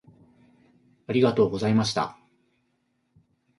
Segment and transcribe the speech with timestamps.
[1.05, 2.17] ありがとうございました。